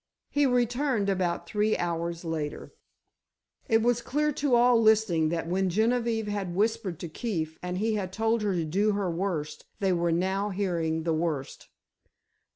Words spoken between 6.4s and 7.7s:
whispered to Keefe